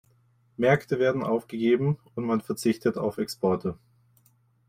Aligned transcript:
Märkte 0.57 0.97
werden 0.97 1.21
aufgegeben, 1.21 1.99
und 2.15 2.25
man 2.25 2.41
verzichtet 2.41 2.97
auf 2.97 3.19
Exporte. 3.19 3.77